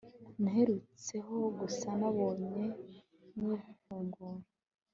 [0.41, 2.57] naherutseho gusa nabaye
[3.39, 4.45] nyifungura